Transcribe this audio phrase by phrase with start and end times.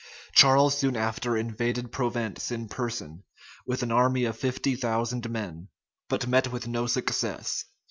[0.33, 3.21] Charles soon after invaded Provence in person,
[3.67, 5.67] with an army of fifty thousand men;
[6.09, 7.65] but met with no success.